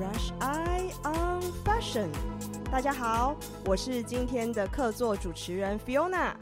[0.00, 2.08] fresh eye on fashion。
[2.72, 3.36] 大家好，
[3.66, 6.32] 我是今天的客座主持人 Fiona。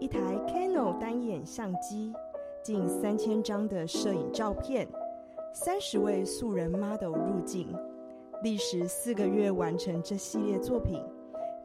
[0.00, 2.14] 一台 Canon 单眼相机，
[2.62, 4.88] 近三千张的摄影照片。
[5.52, 7.76] 三十位素人 model 入镜，
[8.42, 11.04] 历时四个月完成这系列作品，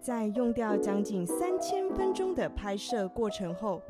[0.01, 3.81] 在用掉将近三千分钟的拍摄过程后，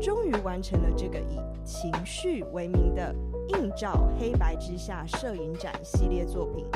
[0.00, 3.14] 终于完成了这个以情绪为名的
[3.48, 6.66] 映照黑白之下摄影展系列作品。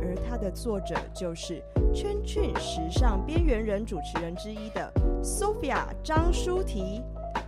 [0.00, 1.62] 而它的作者就是
[1.94, 7.02] 圈圈时尚边缘人主持人之一的 Sophia 张舒提。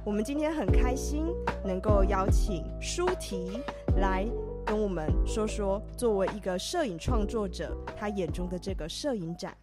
[0.05, 1.27] 我们今天很开心
[1.65, 3.61] 能够邀请舒提
[3.97, 4.27] 来。
[4.65, 9.57] 跟我们说说，作为一个摄影创作者，他眼中的这个摄影展。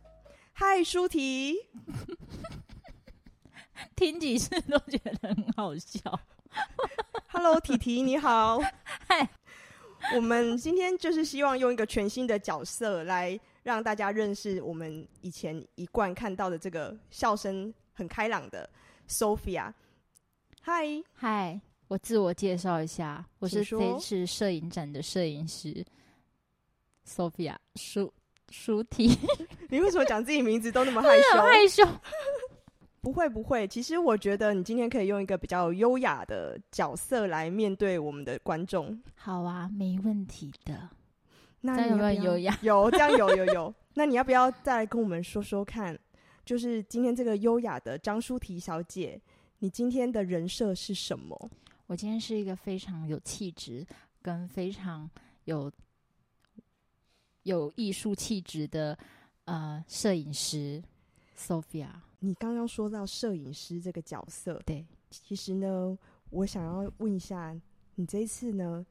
[0.56, 1.56] 嗨，舒提，
[3.96, 6.20] 听几次都觉得很好笑。
[7.30, 8.60] Hello，提提你好。
[9.08, 9.28] 嗨，
[10.16, 18.70] 我们今天就是希望用一个全新的角色来让大家认识我们以前一贯看到的这个笑声很开朗的
[19.10, 19.74] Sophia。
[20.62, 21.60] 嗨，嗨。
[21.88, 25.86] 我自我介绍一下，我是这次摄影展的摄影师
[27.08, 28.12] Sophia 舒
[28.50, 29.18] 舒提。
[29.74, 31.42] 你为什么讲自己名字都那么害羞？
[31.42, 31.84] 害羞？
[33.02, 39.02] 不会不会，其实我觉得你今天可以用一个比较优雅的角色来面对我们的观众。
[39.16, 40.88] 好啊，没问题的。
[41.62, 42.58] 那你要不要有没有优雅？
[42.62, 43.74] 有，这样有有有。
[43.96, 45.98] 那你要不要再来跟我们说说看？
[46.46, 49.20] 就是今天这个优雅的张舒婷小姐，
[49.58, 51.50] 你今天的人设是什么？
[51.88, 53.84] 我今天是一个非常有气质
[54.22, 55.10] 跟非常
[55.46, 55.72] 有
[57.42, 58.98] 有艺术气质的
[59.46, 60.82] 呃摄影师
[61.38, 61.88] Sophia。
[62.20, 65.98] 你刚刚说到摄影师这个角色，对，其实呢，
[66.30, 67.56] 我想要问一下，
[67.96, 68.86] 你这一次呢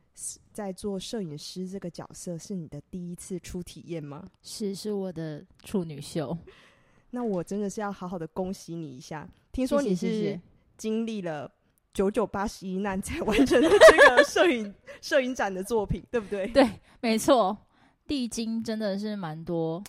[0.52, 4.28] 在做摄影师这个角色，是你的第一次初体验吗？
[4.42, 6.36] 是，是我的处女秀。
[7.10, 9.28] 那我真的是要好好的恭喜你一下。
[9.50, 10.40] 听说你是
[10.76, 11.50] 经历了。
[11.94, 16.46] 九九八十一难才完成的这个 摄影摄影展的作品，对不对？
[16.46, 16.66] 对，
[17.02, 17.54] 没错，
[18.06, 19.84] 历经真的是蛮多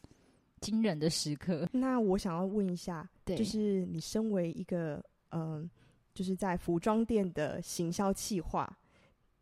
[0.64, 1.68] 惊人的时刻。
[1.72, 5.70] 那我想要问一下，对，就是你身为一个嗯、呃，
[6.14, 8.78] 就是在服装店的行销企划，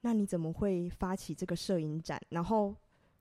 [0.01, 2.21] 那你怎么会发起这个摄影展？
[2.29, 2.75] 然后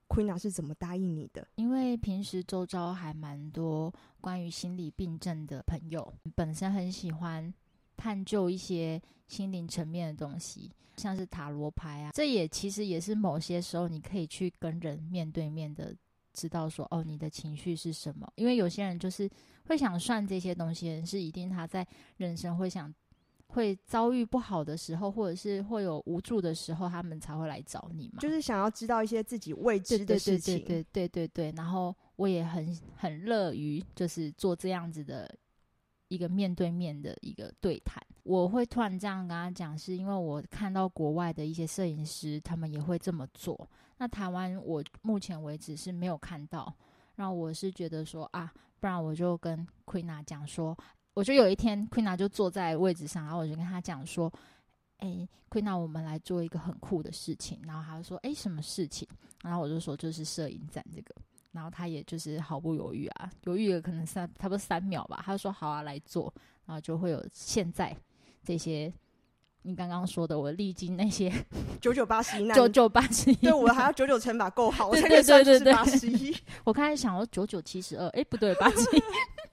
[0.08, 1.46] Queena 是怎么答应你的？
[1.56, 7.52] 因为平时周遭还蛮多关于心理病症的朋友，本身很喜欢。
[7.96, 15.94] 探究一些心灵层面的东西，像是塔罗牌啊，这也其实也是某些时候你可以去跟人面对面的
[16.32, 18.30] 知道说，哦，你的情绪是什么？
[18.36, 19.28] 因为有些人就是
[19.66, 21.86] 会想算这些东西，是一定他在
[22.16, 22.92] 人生会想
[23.48, 28.20] 会遭遇不好的时候，或者是会有无助的时候，他们才会来找你嘛。
[28.20, 30.58] 就是想要知道一些自己未知的事情。
[30.58, 31.56] 对对对对对对对。
[31.56, 35.32] 然后我也很很乐于就是做这样子的。
[36.12, 43.68] 一个面对面的一个对谈，我会突然这样跟他讲，是因为我看到国外的一些摄影师，他们也会这么做。
[43.98, 46.72] 那台湾我目前为止是没有看到，
[47.16, 50.78] 然后我是觉得说啊，不然我就跟 Queen 讲说，
[51.12, 54.32] 我就有一天 Queen 就坐在位置上，然后我就跟他讲说，
[54.98, 57.60] 哎，Queen，我们来做一个很酷的事情。
[57.66, 59.09] 然后他就说，哎，什么事情？
[59.42, 61.12] 然后我就说，就是摄影展这个。
[61.50, 66.32] 然后他也就是毫不犹豫啊，犹豫了可能三差不多三秒吧，他就说好啊，来做，
[66.65, 67.92] 然后就会有现在
[68.45, 68.92] 这些
[69.63, 71.33] 你刚刚说的，我历经那些
[71.81, 76.37] 九九八十一难，九九八十一，对我还要九九乘法够好，对对对对对，八十一。
[76.65, 79.03] 我刚才想要九九七十二，哎，不对，八十一。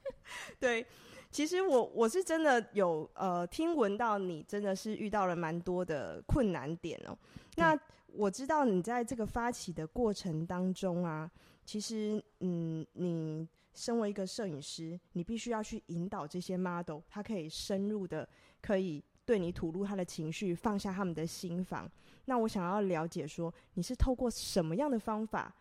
[0.60, 0.86] 对，
[1.31, 7.18] 其实我我是真的有呃听闻到你真的是遇到了蛮多的困难点哦。
[7.56, 7.78] 那
[8.13, 11.30] 我知道你在这个发起的过程当中啊。
[11.66, 18.25] 其实，嗯，你身为一个摄影师，你必须要去引导这些 model，他可以深入的，
[18.67, 21.89] 可以对你吐露他的情绪，放下他们的心防。
[22.25, 25.55] 那我想要了解说，你是透过什么样的方法，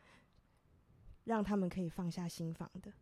[1.23, 2.93] 让他们可以放下心防的？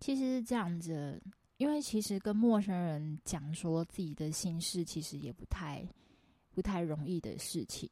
[0.00, 1.18] 其实是这样子，
[1.56, 5.82] 因为其实跟陌生人讲说自己的心事，其实也不太
[6.52, 7.88] 不太容易的事情。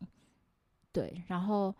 [0.92, 1.74] 对，然后。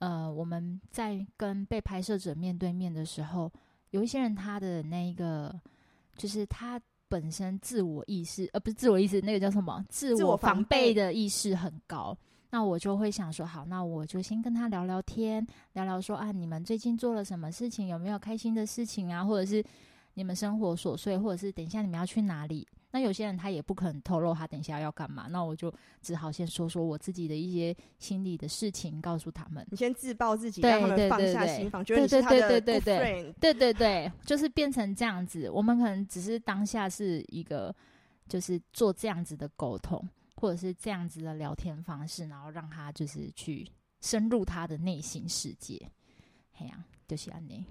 [0.00, 3.52] 呃，我们在跟被拍摄者面对面的时候，
[3.90, 5.60] 有一些人他的那个，
[6.16, 9.84] 就是他本身自我意识，呃，不是自我意识，那个叫什么？
[9.88, 12.16] 自我防备的意识很高。
[12.50, 17.88] 那我就会想说，好，那我就先跟他聊聊天，聊聊说啊，你们最近做了什么事情？
[17.88, 19.22] 有没有开心的事情啊？
[19.22, 19.62] 或者是
[20.14, 22.66] 你们生活琐碎，或者是等一下你们要去哪里？
[22.90, 25.70] 那有些人他也不可能透露他等一下要干嘛，那我就
[26.00, 29.66] 只好先说说我自己的一些心里的事情，告诉他们。
[29.70, 32.48] 你先自曝自己，对让他们放下心防，觉得你是他的。
[32.48, 35.50] 对对对对对，对对对，就是变成这样子。
[35.50, 37.74] 我们可能只是当下是一个，
[38.26, 40.02] 就是做这样子的沟通，
[40.36, 43.70] 或者是这样子的聊天方式，然后让他就是去
[44.00, 45.78] 深入他的内心世界。
[46.52, 47.62] 嘿呀，就是安妮。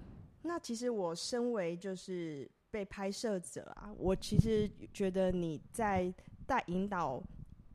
[0.42, 2.48] 那其实我身为就是。
[2.70, 6.12] 被拍摄者啊，我其实觉得你在
[6.46, 7.22] 带引导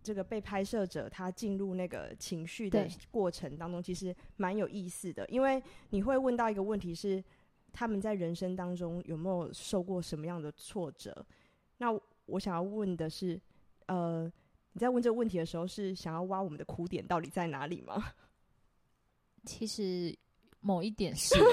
[0.02, 5.26] 这个被拍摄者他进入那个情绪的过程当中，其实蛮有意思的。
[5.30, 7.24] 因为你会问到一个问题是，
[7.72, 11.26] 他们在人生当中有没有受过什么样的挫折？
[11.78, 11.88] 那
[12.26, 13.40] 我想要问的是，
[13.88, 14.32] 呃，
[14.74, 18.14] 你在问这个问题的时候，是想要挖我们的苦点到底在哪里吗？
[19.46, 20.16] 其实
[20.60, 21.36] 某一点是。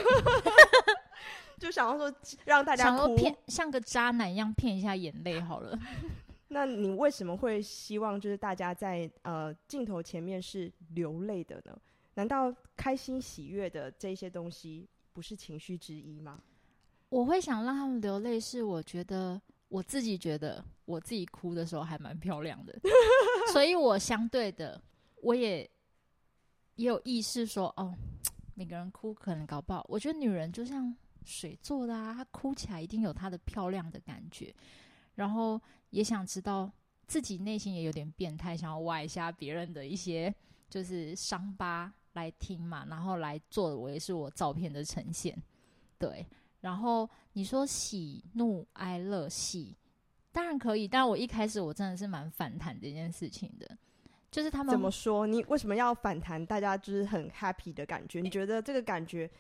[1.61, 2.13] 就想要说
[2.47, 5.79] 让大家哭，骗像个渣男一样骗一下眼泪好了。
[6.49, 11.79] 那你为什么会希望就是大家在呃镜头前面是流泪的呢？
[12.15, 16.41] 难道开心喜悦的这些东西不是情绪之一吗？
[17.11, 22.75] 我会想让他们流泪，是我觉得我自己觉得我自己哭的时候还蛮漂亮的，
[23.53, 24.81] 所以我相对的
[25.21, 25.59] 我也
[26.77, 27.95] 也有意识说哦，
[28.55, 30.97] 每个人哭可能搞不好，我觉得女人就像。
[31.25, 34.55] 水做的啊，她哭起来一定有她的漂亮的感觉，
[35.15, 36.71] 然后也想知道
[37.07, 40.35] 自己内心也有点变态，想要挖一下别人的一些
[40.69, 45.37] 就是伤疤来听嘛，然后来作为是我照片的呈现。
[45.99, 46.27] 对，
[46.61, 49.77] 然后你说喜怒哀乐喜，
[50.33, 53.77] 当然可以，但我一开始我真的是蛮反弹这件事情的，
[54.31, 55.27] 就是他们怎么说？
[55.27, 56.45] 你为什么要反弹？
[56.45, 59.31] 大家就是很 happy 的感觉，你觉得这个感觉？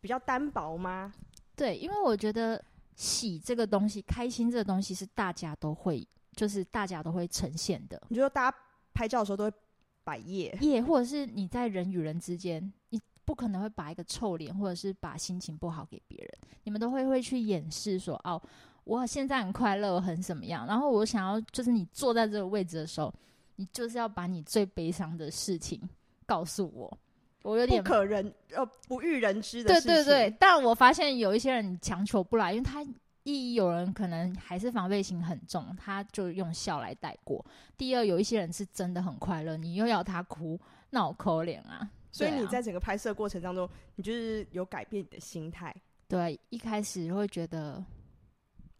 [0.00, 1.12] 比较单薄吗？
[1.56, 2.62] 对，因为我觉得
[2.94, 8.00] 喜这个东西，开心这个东西是大家都会，就是大家都会呈现的。
[8.08, 8.56] 你觉得大家
[8.94, 9.56] 拍照的时候都会
[10.04, 16.30] 摆夜夜，或者是你在人与人之间，你不可能会摆一个臭脸，或者是把心情不好给别人，
[16.64, 18.40] 你们都会会去掩饰说哦，
[18.84, 20.66] 我现在很快乐，很怎么样。
[20.66, 23.12] 然后我想要就是你坐在这个位置的时候，
[23.56, 25.80] 你就是要把你最悲伤的事情
[26.24, 26.98] 告诉我。
[27.42, 29.90] 我有点不可人呃不欲人知的事情。
[29.90, 32.84] 对对对，但我发现有一些人强求不来，因为他
[33.22, 37.44] 一有人可能还是防备心很重，他就用笑来带过。
[37.76, 40.58] 第二，有一些人是真的很快乐，你又要他哭，
[40.90, 41.88] 那我可怜啊。
[42.10, 45.74] 所以你在整个拍摄过程当中，你就是有改变你的心态。
[46.08, 47.84] 对，一开始会觉得，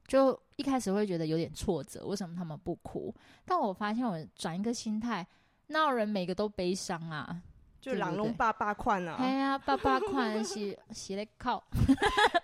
[0.07, 3.15] 就一开始会觉得有点挫折，为什么他们不哭？
[3.45, 5.25] 但我发现我转一个心态，
[5.67, 7.43] 那人每个都悲伤啊？
[7.81, 9.17] 就人拢爸爸款啊！
[9.19, 11.63] 哎呀，爸爸款是是咧靠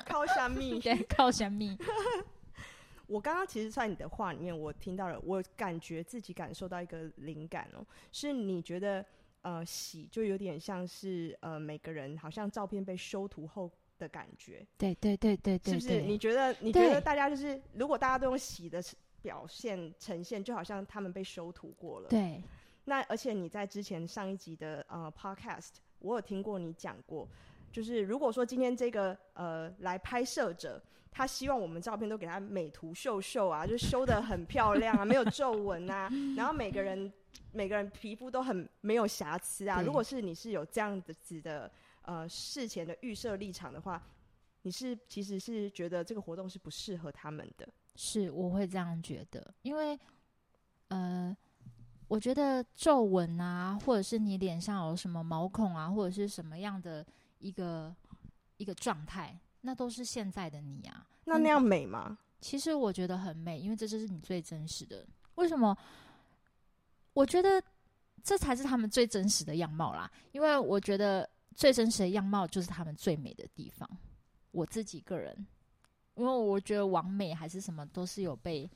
[0.07, 0.79] 靠 虾米？
[0.83, 1.77] 对，靠虾米？
[3.07, 9.05] 我刚刚其实，在你的话里面，我听到了，我感觉自己感受到一个灵感哦，是你觉得
[9.43, 14.65] 呃喜，就有点像是呃每个人好像照片被修图后的感觉。
[14.79, 16.01] 对对对对对，是不是？
[16.01, 18.83] 你觉得你觉得大家就是，如果大家都用喜的
[19.21, 22.09] 表现呈现，就好像他们被修图过了。
[22.09, 22.43] 对。
[22.87, 27.27] 那而且你在之前上一集的呃 podcast，我有听过你讲过，
[27.73, 37.11] 就是如果说今天这个呃来拍摄者，他希望我们照片都给他美图秀秀啊，就修得很漂亮啊，没有皱纹啊，然后每个人
[37.53, 39.81] 每个人皮肤都很没有瑕疵啊。
[39.81, 41.71] 如果是你是有这样子的
[42.03, 44.03] 呃事前的预设立场的话，
[44.63, 47.67] 你是其实是觉得这个活动是不适合他们的。
[47.97, 49.99] 是，我会这样觉得，因为
[50.89, 51.35] 呃。
[52.07, 57.05] 我觉得皱纹啊，或者是你脸上有什么毛孔啊，或者是什么样的
[57.39, 57.95] 一个
[58.59, 61.07] 一个状态，那都是现在的你啊。
[61.25, 62.07] 那那样美吗？
[62.11, 65.05] 嗯，其实我觉得很美，因为这就是你最真实的。
[65.37, 65.77] 为什么？
[67.15, 67.63] 我觉得
[68.23, 70.11] 这才是他们最真实的样貌啦。
[70.33, 73.89] 因为我觉得最真实的样貌就是他们最美的地方。
[74.51, 75.35] 我自己个人，
[76.17, 78.71] 因为我觉得完美还是什么都是有被。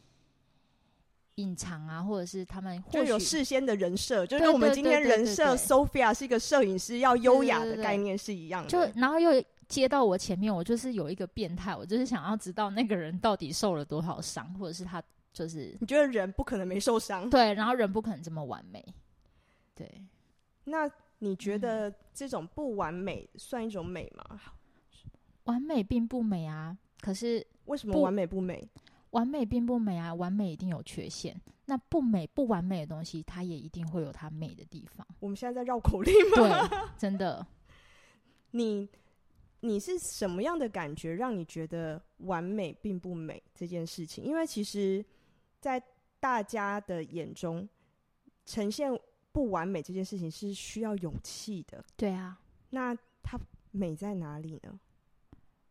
[1.38, 8.68] 隐藏啊，或者是他们就有事先的人设，就跟我们今天人设 Sophia 是一个摄影师，要优雅的概念是一样的。
[8.68, 15.00] 就然后又接到我前面，我就是有一个变态，我就是想要知道那个人到底受了多少伤，或者是他
[15.32, 18.84] 就是你觉得人不可能没受伤，对，然后人不可能这么完美，
[19.74, 19.88] 对。
[20.64, 20.90] 那
[21.20, 24.40] 你觉得这种不完美算一种美吗？
[25.44, 28.68] 完美并不美啊，可是为什么完美不美？
[29.10, 31.40] 完美并不美啊，完美一定有缺陷。
[31.66, 35.06] 那不美不完美的东西，它也一定会有它美的地方。
[35.20, 36.68] 我们现在在绕口令吗？
[36.68, 37.46] 对， 真的。
[38.52, 38.88] 你
[39.60, 44.24] 你是什么样的感觉，让你觉得完美并不美这件事情？
[44.24, 45.04] 因为其实，
[45.60, 45.82] 在
[46.20, 47.68] 大家的眼中，
[48.46, 48.90] 呈现
[49.32, 51.84] 不完美这件事情是需要勇气的。
[51.96, 53.38] 对啊，那它
[53.70, 54.78] 美在哪里呢？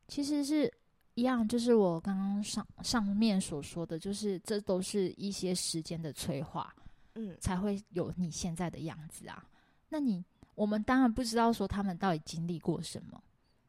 [0.08, 0.72] 其实是。
[1.18, 6.72] 一样，就是我刚刚上上面所说的，就是这都是一些时间的催化，
[7.16, 9.44] 嗯，才会有你现在的样子啊。
[9.90, 13.20] 那你我们当然不知道说他们到底经历过什么，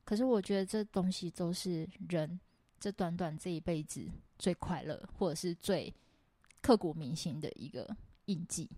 [0.05, 2.39] 可是我觉得这东西都是人
[2.79, 4.07] 这短短这一辈子
[4.39, 5.91] 最快乐或者是最
[6.61, 8.69] 刻骨铭心的一个印记。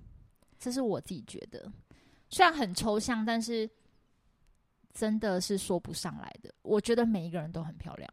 [0.61, 1.69] 这是我自己觉得，
[2.29, 3.69] 虽然很抽象，但是
[4.95, 6.55] 真的是说不上来的。
[6.63, 8.09] 我觉得每一个人都很漂亮。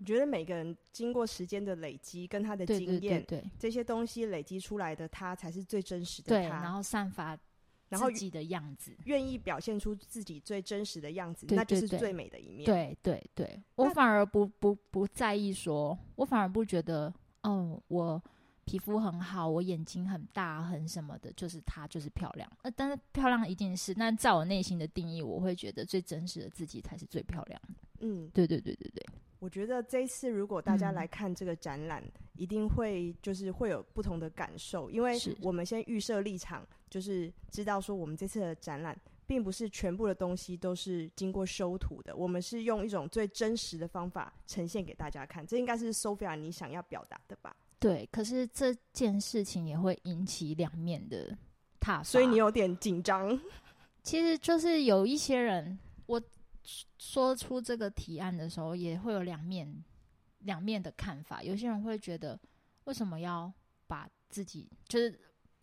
[0.00, 6.42] 我觉得每个人经过时间的累积，跟他的经验，对这些东西累积出来的他，才是最真实的他。
[6.42, 7.36] 对，然后散发
[7.90, 12.64] 自己的样子，愿意表现出自己最真实的样子，对对对，那就是最美的一面。
[12.64, 18.22] 对对对，我反而不不不在意说，我反而不觉得，哦，我
[18.64, 22.50] 皮肤很好，我眼睛很大，很什么的，就是她就是漂亮。
[22.62, 27.74] 呃，但是漂亮一定是，那在我内心的定义，我会觉得最真实的自己才是最漂亮的。
[28.02, 29.04] 嗯，对对对对对。
[29.40, 38.94] 我觉得这一次如果大家来看这个展览，嗯，一定会就是会有不同的感受，因为我们先预设立场，就是知道说我们这次的展览
[39.26, 45.46] 并不是全部的东西都是经过修图的，我们是用一种最真实的方法呈现给大家看。
[45.46, 47.56] 这应该是 Sophia 你想要表达的吧？
[47.78, 51.34] 对，可是这件事情也会引起两面的
[51.80, 53.40] 挞，所以你有点紧张。
[54.02, 56.20] 其实就是有一些人我。
[56.98, 59.84] 说出这个提案的时候，也会有两面
[60.40, 61.42] 两面的看法。
[61.42, 62.38] 有些人会觉得，
[62.84, 63.52] 为什么要
[63.86, 65.18] 把自己就是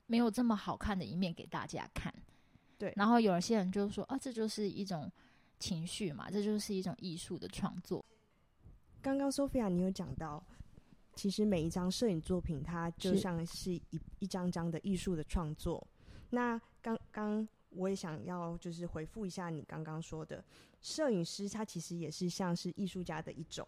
[0.05, 2.13] 没有这么好看的一面给大家看？
[2.77, 2.93] 对。
[2.95, 5.11] 然后有些人就说，啊，这就是一种
[5.59, 8.03] 情绪嘛，这就是一种艺术的创作。
[9.01, 10.43] 刚刚 Sophia 你有讲到，
[11.15, 15.87] 其实每一张摄影作品，它就像是一是一张张的艺术的创作。
[16.31, 20.43] 那刚刚我也想要就是回复一下你刚刚说的。
[20.81, 23.67] 摄影师他其实也是像是艺术家的一种。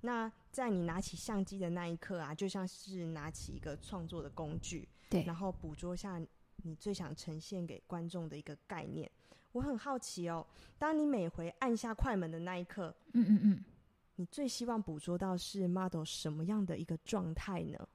[0.00, 6.18] 那在你拿起相机的那一刻啊，就像是拿起一个创作的工具，对，然后捕捉下
[6.62, 9.10] 你最想呈现给观众的一个概念。
[9.52, 10.46] 我很好奇哦，
[10.78, 13.64] 当你每回按下快门的那一刻，嗯嗯嗯，
[14.16, 17.88] 你最希望捕捉到是 model 什么样的一个状态呢？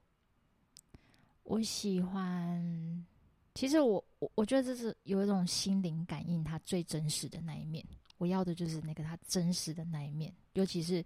[1.42, 3.06] 我喜欢，
[3.56, 7.84] 其实我我我觉得这是有一种心灵感应，他最真实的那一面。
[8.18, 11.04] 我要的就是那个他真实的那一面，尤其是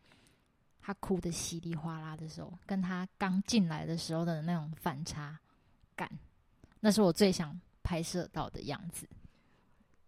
[0.81, 5.39] 他哭的稀里哗啦的时候，跟他刚进来的时候的那种反差
[5.97, 6.11] 感，
[6.81, 9.09] 那是我最想拍摄到的样子。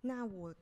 [0.00, 0.54] 那我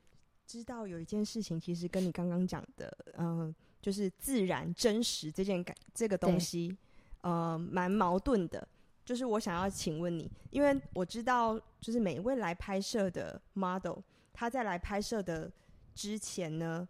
[0.47, 6.77] 知道有一件事情，其实跟你刚刚讲的，嗯、呃，就是自然真实这件感这个东西，
[7.23, 8.67] 呃，蛮矛盾的。
[9.11, 13.99] 就是我想要请问你，因为我知道，就是每一位来拍摄的 model，
[14.33, 15.51] 他在来拍摄的。
[15.97, 16.89] 之前呢，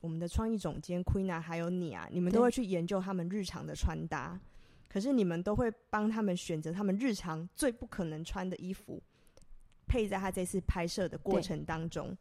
[0.00, 4.40] 我们的创意总监 Queena 还有你啊，你们都会去研究他们日常的穿搭，
[4.88, 9.02] 可是你们都会帮他们选择他们日常最不可能穿的衣服，
[9.86, 12.16] 配在他这次拍摄的过程当中。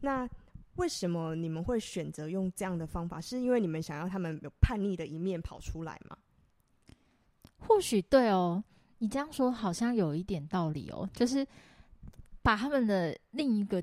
[0.00, 0.30] 那
[0.76, 3.20] 为什么你们会选择用这样的方法？
[3.20, 6.16] 是因为你们想要他们有叛逆的一面跑出来吗？
[7.68, 8.64] 或许对哦，
[8.98, 11.46] 你这样说好像有一点道理哦，就是
[12.42, 13.80] 把他们的另一个。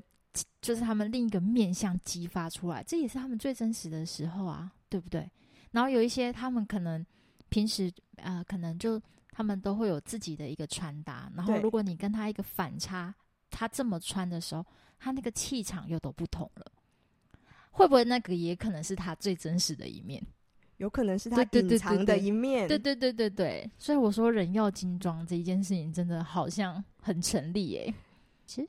[0.60, 5.26] 就是他们另一个面相激发出来，这也是他们最真实的时候啊，对不对？
[5.70, 7.02] 然后有一些他们可能
[7.48, 9.00] 平时呃，可能就
[9.30, 13.14] 他们都会有自己的一个穿搭，然后如果你跟他一个反差，
[13.50, 14.66] 他这么穿的时候，
[14.98, 16.66] 他那个气场又都不同了。
[17.70, 20.22] 会不会那个也可能是他最真实的一面？
[20.78, 22.68] 有可能是他隐藏的一面。
[22.68, 27.94] 对对对对对，所以我说人要精装这一件事情，真的好像很成立耶。
[28.44, 28.68] 其实。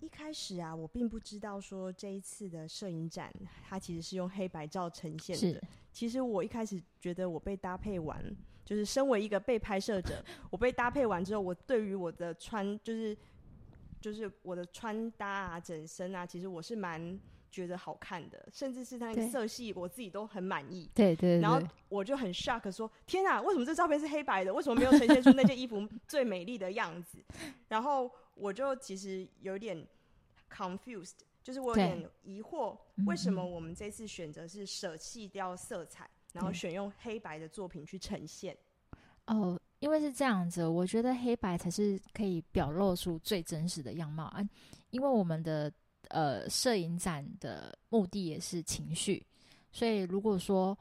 [0.00, 3.32] 一开始啊，我并不知道说这一次的摄影展，
[3.66, 5.60] 它其实是用黑白照呈现的。
[5.92, 8.22] 其实我一开始觉得我被搭配完，
[8.66, 13.16] 就是身为一个被拍摄者，我被搭配完之后，我对于我的穿，就是
[13.98, 17.18] 就是我的穿搭啊、整身啊，其实我是蛮
[17.54, 20.90] 觉得好看的，甚至是它那个色系，我自己都很满意。
[20.94, 21.40] 对对，对对。
[21.40, 24.52] 然后我就很 shock 说：“天啊，为什么这照片是黑白的？
[24.52, 27.18] 为什么没有呈现出那件衣服最美丽的样子？”
[27.68, 29.86] 然后我就其实有点。
[30.54, 38.56] confused，就是我有点疑惑，为什么我们这次选择是舍弃掉色彩，然后选用黑白的作品去呈现。
[39.26, 44.40] 哦，因为是这样子，我觉得黑白才是可以表露出最真实的样貌啊。
[44.90, 45.72] 因为我们的
[46.14, 49.26] 呃摄影展的目的也是情绪，
[49.72, 50.78] 所以如果说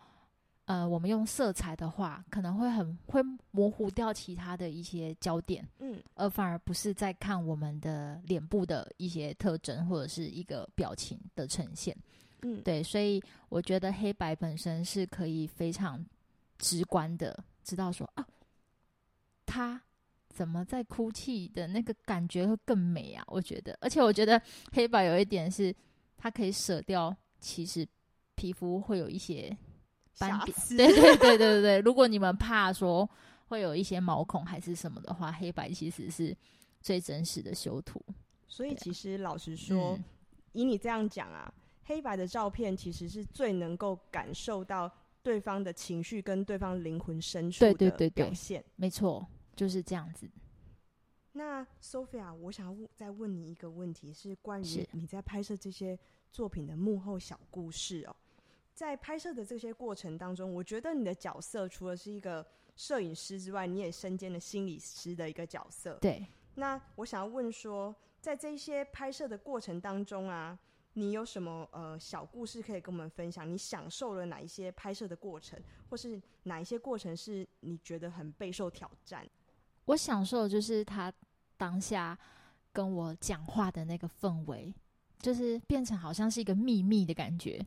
[0.66, 11.98] 呃我们用色彩的话，可能会很会模糊掉其他的一些焦点，嗯，而反而不是在看我们的脸部的一些特征或者是一个表情的呈现。
[12.44, 16.06] 嗯，对，所以我觉得黑白本身是可以非常
[16.60, 18.28] 直观的知道说啊，
[19.46, 19.82] 他
[20.34, 23.24] 怎么在哭泣的那个感觉会更美啊！
[23.28, 25.74] 我觉得，而且我觉得黑白有一点是，
[26.18, 27.88] 它可以舍掉，其实
[28.36, 29.56] 皮肤会有一些
[30.18, 30.58] 斑点。
[30.70, 33.08] 对对对对对对，如果你们怕说
[33.48, 36.36] 会有一些毛孔还是什么的话，黑白其实是
[36.82, 38.04] 最真实的修图。
[38.48, 40.04] 所以其实老实说，嗯、
[40.54, 41.54] 以你这样讲啊。
[41.86, 44.90] 黑白的照片其实是最能够感受到
[45.22, 47.98] 对方的情绪跟对方灵魂深处的表现。
[47.98, 50.30] 对对对对，没错，就是这样子。
[51.32, 55.98] 那 Sophia，我想要再问你一个问题，是关于你在拍摄这些
[56.32, 58.16] 作品的幕后小故事哦。
[58.74, 62.46] 在拍摄的这些过程当中，我觉得你的角色除了是一个
[62.76, 65.98] 摄影师之外，你也身兼了心理师的一个角色。
[66.02, 66.26] 对。
[66.56, 70.58] 那我想要问说，在这些拍摄的过程当中啊。
[70.96, 73.52] 你有什么呃小故事可以跟我们分享？
[73.52, 79.28] 你享受了哪一些拍摄的过程，或是哪一些过程是你觉得很备受挑战？
[79.86, 81.12] 我享受就是他
[81.58, 82.18] 当下
[82.72, 84.74] 跟我讲话的那个氛围，
[85.20, 87.64] 就是变成好像是一个秘密的感觉，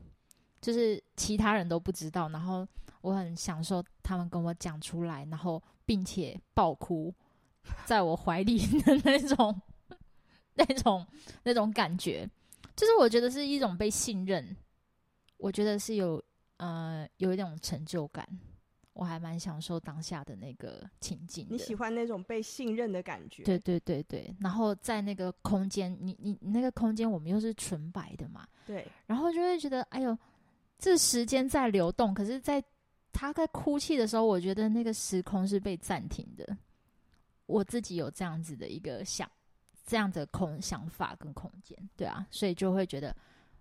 [0.61, 2.67] 就是其他人都不知道，然后
[3.01, 7.13] 我很享受他们跟我讲出来，然后并且爆哭
[7.85, 9.61] 在我怀里的那种、
[10.55, 11.05] 那种、
[11.43, 12.29] 那种感觉。
[12.75, 14.55] 就是我觉得是一种被信任，
[15.37, 16.23] 我觉得是有
[16.57, 18.27] 呃有一种成就感，
[18.97, 21.47] 我还蛮享受当下的那个情境。
[21.49, 23.43] 你喜欢那种被信任的感觉？
[23.43, 24.35] 对对对对。
[24.39, 28.85] 然后在那个空间，你你那个空间，我们又是纯白的嘛，对。
[29.05, 30.17] 然后就会觉得，哎呦，
[30.77, 32.63] 这时间在流动，可是在
[33.13, 36.57] 他在哭泣的时候，我觉得那个时空是被暂停的。
[37.45, 39.29] 我自己有这样子的一个想。
[39.89, 43.15] 这样的空想法跟空间，对啊，所以就会觉得，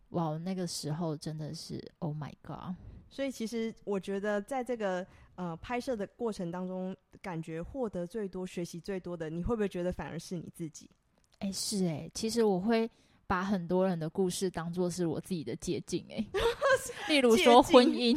[0.09, 2.75] 哇，那个时候真的是，Oh my God！
[3.09, 10.91] 所以其实我觉得，在这个呃拍摄的过程当中，感觉获得最多、学习最多的，你会不会觉得反而是你自己？
[11.39, 12.91] 哎、欸，是哎、欸，其实我会
[13.27, 16.27] 把很多人的故事当做是我自己的捷径，哎，
[17.09, 18.17] 例如说婚姻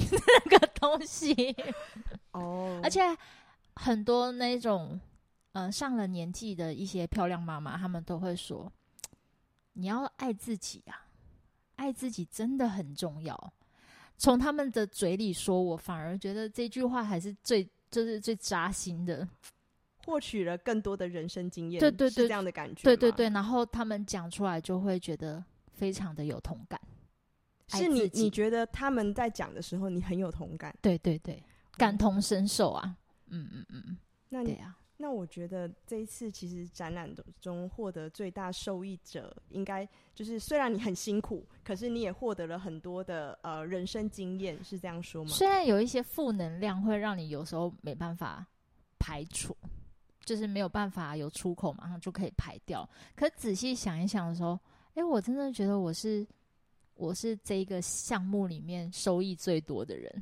[0.49, 1.55] 那个东西，
[2.34, 2.84] 哦，oh.
[2.84, 3.01] 而且
[3.75, 4.99] 很多那种。
[5.53, 8.71] 嗯、呃，上了年纪的一些漂亮妈妈，她们都会说
[9.73, 11.08] ：“你要爱自己啊，
[11.75, 13.53] 爱自己真的很重要。”
[14.19, 19.25] 从他们的嘴里说，我反而觉得这句话还是最就是最扎心的，
[20.05, 21.79] 获取了更多的人生经验。
[21.79, 22.84] 对对对，这样的感觉。
[22.84, 26.79] 对对对，然后他们讲出来就会觉得非常的有同感。
[27.69, 30.75] 是你你觉得他们在讲的时候，你很有同感？
[30.82, 31.41] 对对对，
[31.77, 32.97] 感同身受啊。
[33.27, 34.75] 嗯嗯嗯，那你对啊。
[35.02, 37.10] 那我觉得这一次其实展览
[37.40, 45.30] 中获得最大受益者，应该就是虽然你很辛苦，可是你也获得了很多的呃人生经验，是这样说吗？
[45.30, 48.46] 虽然有一些负能量会让你有时候没办法
[49.00, 49.56] 排除，
[50.26, 52.88] 就是没有办法有出口，马上就可以排掉。
[53.16, 54.60] 可仔细想一想的时候，
[54.96, 56.28] 哎，我真的觉得我是
[56.96, 60.22] 我是这一个项目里面收益最多的人。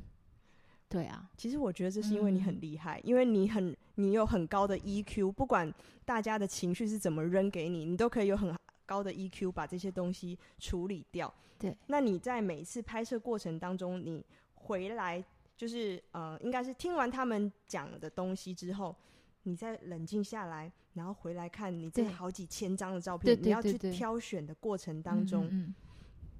[0.88, 5.72] 对啊，其实我觉得这是因为你很厉害，嗯、因为你很你有很高的 EQ，不管
[6.04, 11.32] 大家的情绪是怎么扔给你，你都可以有很高的 EQ 把这些东西处理掉。
[11.58, 14.24] 对，那你在每一次拍摄过程当中，你
[14.54, 15.22] 回来
[15.56, 18.96] 就是呃，应该是听完他们讲的东西之后，
[19.42, 25.74] 你再冷静下来，然后回来看你这好几千张的照片，你要去挑选的过程当中，嗯嗯，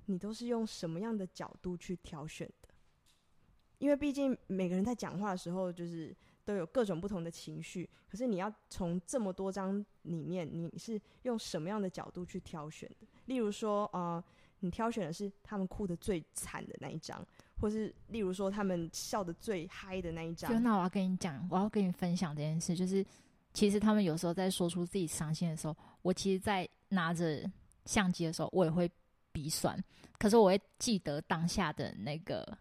[0.06, 2.67] 你都是用什么样的角度去挑选的？
[3.78, 6.14] 因为毕竟每个人在讲话的时候，就是
[6.44, 7.88] 都有各种不同的情绪。
[8.10, 13.06] 可是你要从这么多张里面，你是用什么样的角度去挑选的？
[13.26, 14.22] 例如说，呃，
[14.60, 17.24] 你挑选的是他们哭得最惨的那一张，
[17.60, 20.50] 或是例如说他们笑得最嗨的那一张。
[20.50, 23.04] 就那我要跟你讲，我要跟你分享这件事，就是
[23.52, 27.48] 其实他们有时候在说出自己伤心的时候，我其实，在拿着
[27.84, 28.90] 相机的时候，我也会
[29.32, 29.78] 鼻酸。
[30.18, 32.58] 可是我会记得当下的那个。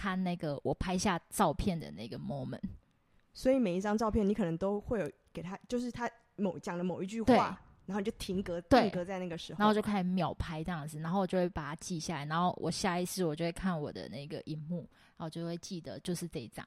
[0.00, 2.62] 他那个我拍下照片的那个 moment，
[3.34, 16.66] 所以每一张照片你可能都会有给他，就是他某讲的某一句话，然后就停格，对定格在那个时候，然后就开始秒拍这样子，然后我就会把它记下来，然后我下一次我就会看我的那个荧幕，然后就会记得就是这一张。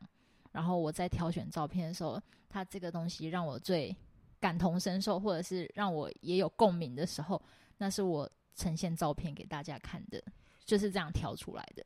[0.51, 3.95] 然后我在挑选照片的时候，它这个东西让我最
[4.39, 7.41] 感同身受，或者是让我也有共鸣的时候，
[7.79, 10.23] 那是我呈现照片给大家看的，
[10.63, 11.83] 就是这样挑出来的。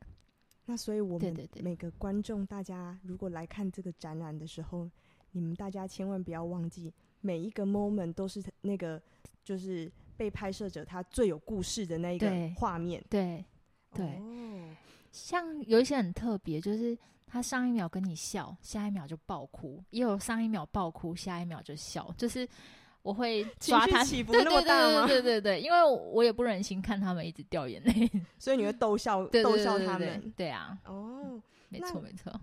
[0.70, 4.86] 那所以，我们每个观众，大家如果来看这个展览的时候，
[5.30, 9.02] 你们大家千万不要忘记，每一个 moment 都是那个，
[9.42, 13.02] 就是被拍摄者他最有故事的那一个画面。
[13.08, 13.42] 对
[13.94, 14.76] 对，对哦，
[15.10, 22.46] 像有一些很特别，就是他上一秒跟你笑，下一秒就爆哭；也有上一秒爆哭，下一秒就笑，就是。
[23.08, 25.06] 我会抓他起 伏那么大吗？
[25.06, 30.30] 对对对，对，对，因为我也不忍心看他们一直掉眼泪， 所以你会逗笑逗笑他们。
[30.36, 31.40] 对，啊，哦，
[31.70, 32.38] 没错没错。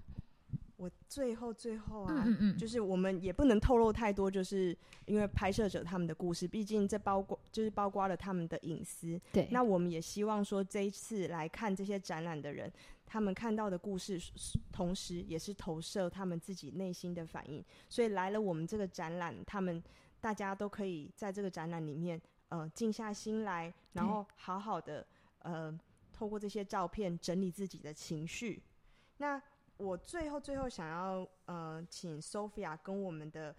[0.78, 4.76] 我最后最后啊，嗯嗯，就是我们也不能透露太多，就是
[5.06, 9.22] 因为拍摄者他们的故事，毕竟这包括就是包括了他们的隐私。
[9.32, 12.70] 对，那我们也希望说，这一次来看这些展览的人，
[13.06, 14.20] 他们看到的故事，
[14.72, 17.64] 同时也是投射他们自己内心的反应。
[17.88, 19.84] 所以来了我们这个展览，他们。
[20.26, 25.06] 大家都可以在这个展览里面，呃，静下心来，然后好好的，
[25.44, 25.72] 呃，
[26.12, 28.64] 透过这些照片整理自己的情绪。
[29.18, 29.40] 那
[29.78, 33.56] 我最后最后想要，呃，请 Sophia 跟我们的，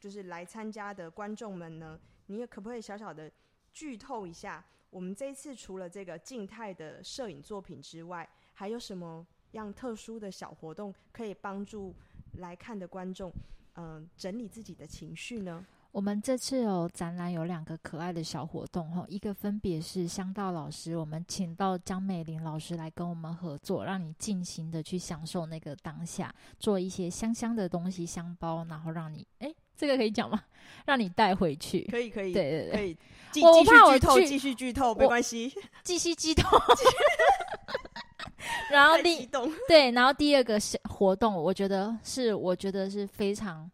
[0.00, 3.30] 就是来参加的观众们呢，你也可不可以小小的
[3.72, 11.94] 剧透一下，我们这一次除了这个静态的摄影作品之外，还有什么样特殊的小活动可以帮助
[12.38, 13.32] 来看的观众，
[13.74, 15.64] 嗯、呃，整理自己的情绪呢？
[15.94, 30.42] 我们这次有展览有两个可爱的小活动哈，一个分别是香道老师，我们请到江美玲老师来跟我们合作，让你尽情的去享受那个当下，做一些香香的东西香包，然后让你哎，这个可以讲吗？
[30.84, 32.98] 让你带回去，可以可以，对对对，可以。
[33.30, 35.54] 继我怕我剧透，继续剧透没关系，
[35.84, 36.58] 继续剧透。
[38.72, 39.24] 然后第
[39.68, 43.70] 对，然后第二个是活动，我觉得是我觉得是非常。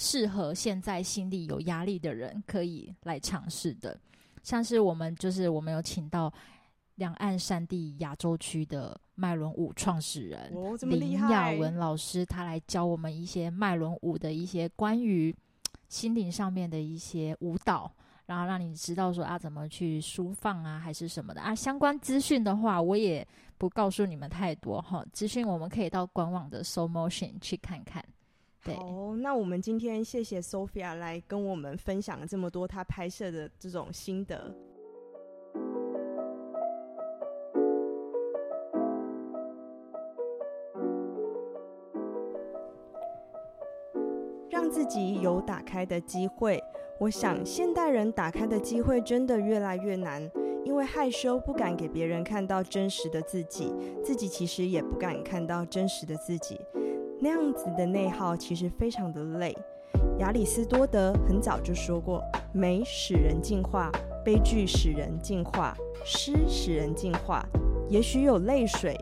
[0.00, 3.98] 适合现在心里有压力的人可以来尝试的，
[4.44, 6.32] 像是我们就是我们有请到
[6.94, 15.34] 两岸三地亚洲区的脉轮舞创始人、哦、林雅文老师，他来教我们一些脉轮舞的一些关于
[15.90, 17.90] 心灵上面的一些舞蹈，
[18.24, 21.52] 然后让你知道说啊怎么去舒放啊还是什么的啊。
[21.52, 28.04] 相关资讯的话，我也不告诉你们太多哈，资讯我们可以到官网的 Soul Motion 去看看。
[28.60, 34.54] 好，那我们今天谢谢 Sophia 来跟我们分享了这么多她拍摄的这种心得，
[44.50, 46.62] 让自己有打开的机会。
[47.00, 50.28] 我想，现代人打开的机会真的越来越难，
[50.64, 53.72] 因为害羞不敢给别人看到真实的自己，
[54.04, 56.60] 自己其实也不敢看到真实的自己。
[57.20, 59.56] 那样子的内耗其实非常的累。
[60.18, 63.90] 亚里斯多德很早就说过：“美使人进化，
[64.24, 67.44] 悲剧使人进化，诗使人进化。
[67.88, 68.96] 也许有泪水，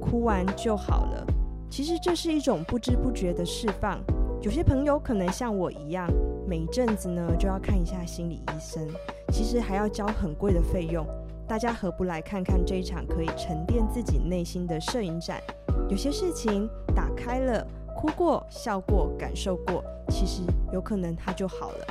[0.00, 1.26] 哭完就好了。
[1.70, 3.98] 其实这是一种不知不觉的释放。
[4.42, 6.06] 有些朋友可能像我一样，
[6.46, 8.86] 每一阵子呢就要看一下心理医生，
[9.32, 11.06] 其实还要交很贵的费用。
[11.46, 15.40] 大家何不来看看这一场可以沉淀自己内心的摄影展？”
[15.88, 21.86] 有些事情打开了，哭过、笑过、感受过，其实有可能它就好了。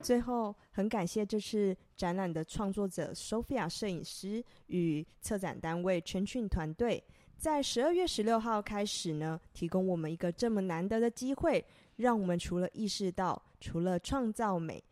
[0.00, 7.02] 最后，很感谢这次展览的创作者 Sophia 摄影师与策展单位全讯团队，
[7.38, 11.64] 在十二月十六号开始呢，提供我们一个这么难得的机会，
[11.96, 14.84] 让我们除了意识到，除了创造美，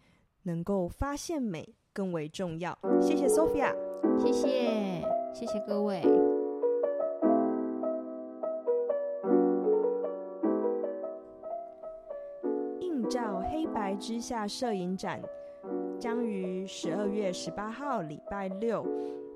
[0.44, 2.76] 能够发现美更为重要。
[2.98, 3.70] 谢谢 Sophia。
[4.18, 5.01] 谢谢，
[5.32, 6.02] 谢谢各位。
[12.80, 15.20] 映照黑白之下摄影展
[15.98, 18.86] 将于十二月十八号礼拜六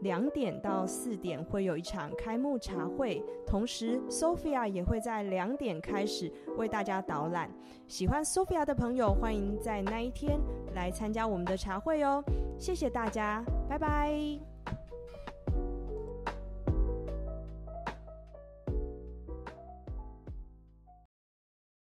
[0.02, 7.50] 两点到四点会有一场开幕茶会，同时 Sophia 也会在两点开始为大家导览。
[7.86, 10.38] 喜欢 Sophia 的朋友，欢迎在那一天
[10.74, 12.22] 来参加我们的茶会哦。
[12.58, 14.55] 谢谢大家，拜拜。